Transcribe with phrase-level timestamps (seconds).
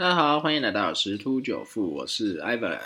[0.00, 2.80] 大家好，欢迎来到十突九富，我是 Ivan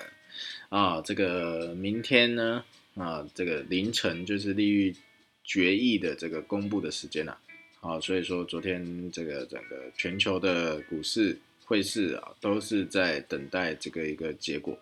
[0.69, 1.01] 啊。
[1.01, 2.65] 这个明天呢
[2.97, 4.97] 啊，这个凌晨就是利率
[5.45, 7.39] 决议的这个公布的时间了。
[7.79, 14.77] 好，所以说昨天这个整个全球的股市汇市啊，都是在等待这个一个结果。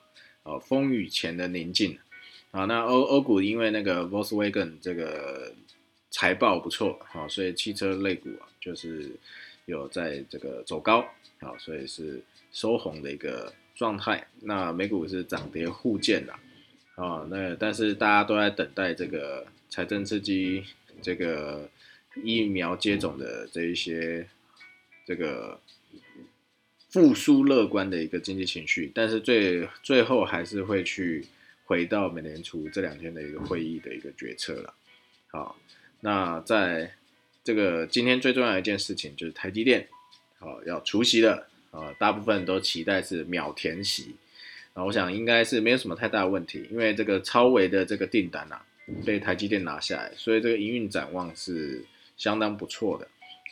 [0.45, 1.99] 哦，风雨前的宁静。
[2.51, 5.53] 啊，那欧欧股因为那个 Volkswagen 这个
[6.09, 9.11] 财报不错，好，所以汽车类股啊，就是
[9.67, 11.05] 有在这个走高，
[11.41, 12.23] 好，所以是
[12.53, 14.27] 收红的一个状态。
[14.41, 16.33] 那美股是涨跌互见的，
[16.97, 20.65] 啊，那但是大家都在等待这个财政刺激，
[21.01, 21.69] 这个
[22.23, 24.29] 疫苗接种的这一些
[25.07, 25.61] 这个
[26.91, 31.27] 复苏乐观的一个经济情绪，但是最最后还是会去。
[31.65, 34.75] 回到美联储这两天的一个会议的一个决策了，
[35.29, 35.57] 好，
[36.01, 36.93] 那在
[37.45, 39.89] 这个今天最重要的一件事情就是台积电，
[40.39, 44.15] 好要除息了啊，大部分都期待是秒填息
[44.75, 48.61] 啊，我想应该是没有什么太大的问题，因为这个超维的这个订单呐
[49.05, 51.85] 被台积电拿下来，所以这个营运展望是
[52.17, 53.09] 相当不错的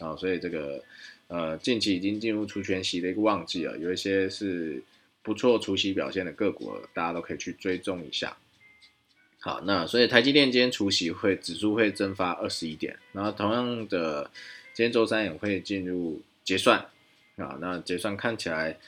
[0.06, 0.82] 啊，所以这个
[1.28, 4.82] 呃近期已经进入除权息的一个旺季了，有一些是。
[5.22, 8.34] 不错，除夕表现的个股，大家都可以去追踪一下。
[9.40, 14.30] 好，那所以台积电今天除夕会指数会蒸发二十一点，然后同样的，
[14.74, 16.78] 今天周三也会进入结算
[17.36, 17.56] 啊。
[17.60, 18.78] 那结算看起来，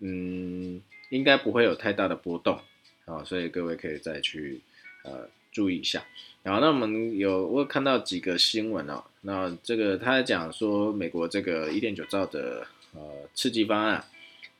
[0.00, 2.58] 嗯，应该不会有太大的波动
[3.04, 4.60] 啊，所以各位可以再去
[5.04, 6.04] 呃注意一下。
[6.42, 14.04] 然后那我们有我看到几个新闻哦，那这个他讲说美国这个一点九兆的呃刺激方案。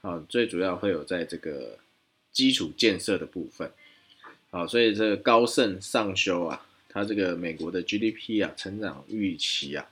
[0.00, 1.76] 啊，最主要会有在这个
[2.30, 3.68] 基础建设的部分，
[4.50, 9.86] 好，所以这个高盛上修啊，它这个美国的 GDP 啊，成长预期啊，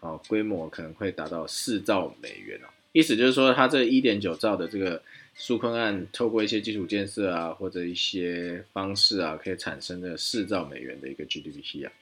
[0.00, 5.02] 好，规模可能会达到四兆美元哦，意思就是说，它这一点九兆的这个
[5.36, 11.92] 纾困案，透过一些基础建设啊，或者一些方式啊，可以产生这四兆美元的一个 GDP 啊，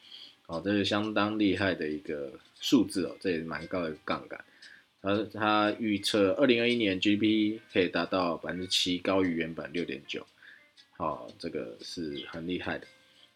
[0.46, 4.42] 好，这是相当厉害的一个数字哦，这也蛮高的杠杆。
[5.02, 10.26] 而他预测二零二一年 GDP 可以达到百分之七，高于原本六点九，
[10.96, 12.86] 好，这个是很厉害的。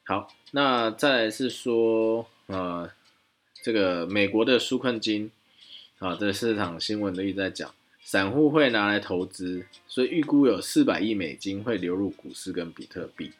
[0.04, 2.90] 好，那再来是说，呃，
[3.62, 5.30] 这个美国的纾困金，
[5.98, 13.32] 啊，这个市场新闻都一直在讲，散户会拿来投资，所以预估有四百亿美金会流入股市跟比特币。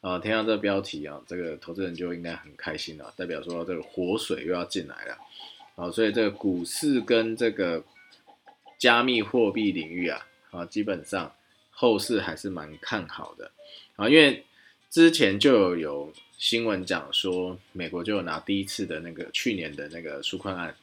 [0.00, 5.18] 啊，听到这标题啊，这个投资人就应该很开心了，代表说这个活水又要进来了。
[5.74, 7.84] 好，所以这个股市跟这个
[8.78, 11.32] 加密货币领域啊，啊，基本上
[11.80, 13.52] 后市还是蛮看好的
[13.94, 14.44] 啊，因为
[14.90, 20.74] 之前就有新闻讲说，美国就有拿第一次的那个去年的那个纾困案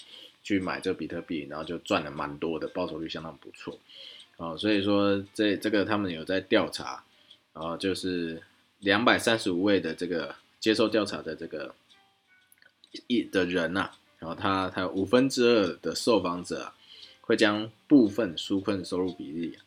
[0.42, 3.78] 去买这比特币，然后就赚了蛮多的，报酬率相当不错
[4.38, 7.04] 啊，所以说这这个他们有在调查，
[7.54, 8.42] 然后就是
[8.80, 11.76] 两百三十五位的这个接受调查的这个
[13.08, 13.92] 一的人呐。
[14.18, 16.76] 然后他他五分之二的受访者啊，
[17.20, 19.58] 会将部分纾困收入比例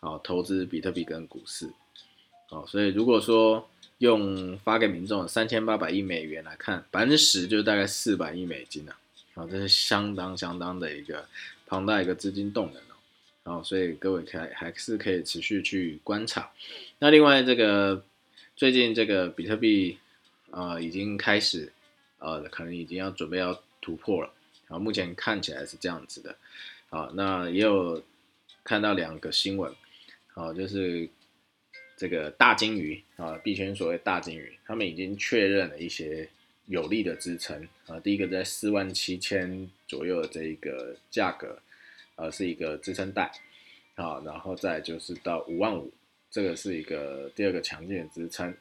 [0.00, 1.70] 好投资比特币跟股市，
[2.48, 3.68] 好，所以如果说
[3.98, 8.98] 用发给民众三千八百亿美元来看，百分之十就大概四百亿美金啊，
[9.34, 11.26] 好，这是相当相当的一个
[11.66, 12.82] 庞大一个资金动能
[13.44, 16.50] 哦，好，所以各位可还是可以持续去观察。
[16.98, 18.04] 那另外这个
[18.56, 19.98] 最近这个比特币
[20.50, 21.72] 啊已经开始
[22.18, 23.60] 呃可能已经要准备要。
[23.80, 24.30] 突破了，
[24.66, 26.36] 啊，目前看起来是这样子的，
[26.90, 28.02] 啊，那也有
[28.68, 29.74] 看到两个新闻，
[30.34, 31.08] 啊，就是
[31.96, 36.28] 这个大金鱼啊，币圈所谓大金鱼，他们已经确认了一些
[36.66, 41.58] 有利的支撑，啊，第一个在四万七千左右的这一个价格，
[42.16, 43.32] 呃，是一个支撑带，
[43.94, 45.90] 啊，然后再就是到五万五，
[46.30, 48.54] 这个是一个第二个强劲的支撑。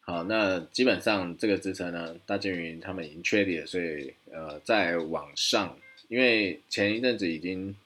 [0.00, 5.78] 好，那基本上这个支撑呢，大金鱼他们已经确立了，所以呃，在往上，
[6.08, 7.76] 因为前一阵子已经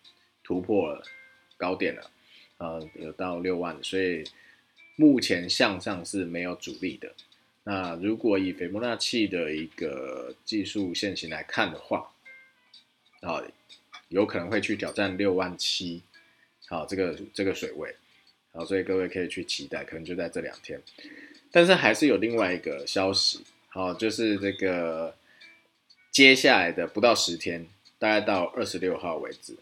[0.44, 1.02] 突破了
[1.64, 2.10] 高点了，
[2.58, 4.22] 呃，有到六万，所以
[4.96, 7.10] 目前向上是没有阻力的。
[7.62, 12.12] 那如果以斐波那契的一个技术线型来看的话，
[13.22, 13.42] 啊，
[14.08, 16.02] 有可能会去挑战六万七，
[16.68, 17.96] 好，这个这个水位，
[18.52, 20.78] 好，所以各位可以去期待，可能就在这两天。
[21.50, 25.16] 但是还是有另外一个消息，好，就是这个
[26.12, 27.66] 接下来的不到十天，
[27.98, 29.56] 大概到二十六号为止，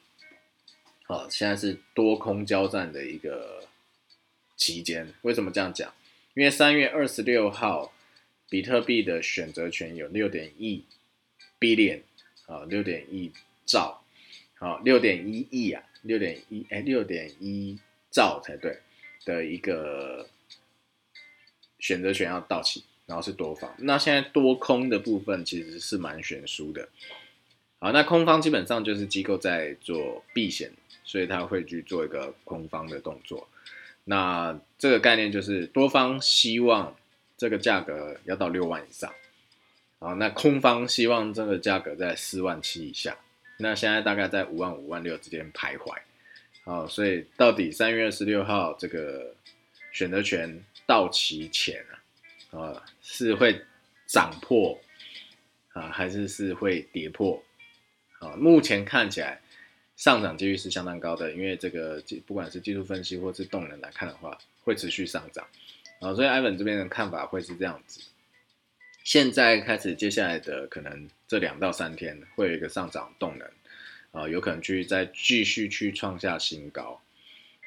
[1.04, 3.64] 好，现在是多空交战的一个
[4.56, 5.12] 期间。
[5.22, 5.92] 为什么这样讲？
[6.34, 7.92] 因为三月二十六号，
[8.48, 10.84] 比特币的选择权有六点一
[11.60, 12.00] billion，
[12.46, 13.30] 啊，六点一
[13.66, 14.02] 兆，
[14.54, 17.78] 好，六点一亿啊，六点一哎六点一
[18.10, 18.78] 兆才对
[19.24, 20.26] 的一个
[21.78, 23.74] 选择权要到期，然后是多方。
[23.78, 26.88] 那现在多空的部分其实是蛮悬殊的。
[27.82, 30.70] 好，那空方基本上就是机构在做避险，
[31.02, 33.48] 所以他会去做一个空方的动作。
[34.04, 36.94] 那这个概念就是多方希望
[37.36, 39.12] 这个价格要到六万以上，
[39.98, 43.18] 好，那空方希望这个价格在四万七以下。
[43.56, 45.92] 那现在大概在五万五万六之间徘徊。
[46.62, 49.34] 好，所以到底三月二十六号这个
[49.90, 51.84] 选择权到期前
[52.52, 53.60] 啊，啊是会
[54.06, 54.80] 涨破
[55.72, 57.42] 啊，还是是会跌破？
[58.22, 59.40] 啊，目前看起来
[59.96, 65.44] 上涨几率是相当高的，因为这个不管是技术分析或是动能来看的话，会持续上涨。
[65.98, 68.00] 啊，所以艾文这边的看法会是这样子。
[69.02, 73.48] 现在开始，接下来的可能这两到三天会有一个上涨动能，
[74.12, 77.00] 啊，有可能去再继续去创下新高。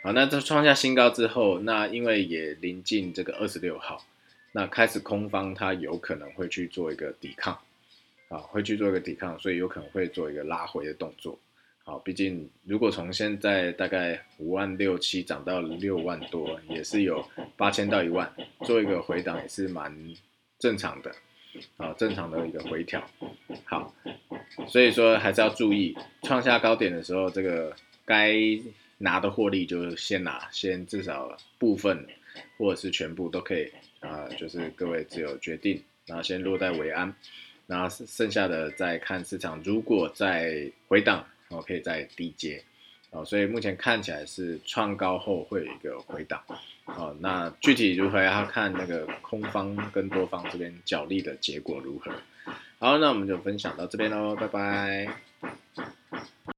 [0.02, 4.06] 好，那这创下新高之后，那因为也临近这个二十六号，
[4.54, 7.60] 那开始空方它有可能会去做一个抵抗。
[8.30, 11.40] 啊，会去做一个抵抗，所以有可能会做一个拉回的动作。
[11.84, 17.24] 好，毕竟如果从现在大概五万六七涨到六万多，也是有
[17.56, 18.32] 八千到一万，
[18.62, 19.96] 做一个回档也是蛮
[20.58, 21.12] 正常的。
[21.78, 23.02] 啊，正常的一个回调。
[23.64, 23.96] 好，
[24.68, 27.74] 所以说还是要注意，创下高点的时候，这个
[28.04, 28.36] 该
[28.98, 32.06] 拿的获利就先拿，先至少部分
[32.58, 33.72] 或者是全部都可以
[34.02, 37.16] 啊，就是各位自由决定，然后先落在为安。
[37.68, 42.64] 然后剩下的再看市场，如果再回档，我可以再低接，
[43.12, 46.42] 哦，所以目前看起来是创高后会有一个回档，
[46.86, 52.12] 哦，那具体如何要看那个空方跟多方这边角力的结果如何。
[52.78, 55.95] 好，那我们就分享到这边喽，拜拜。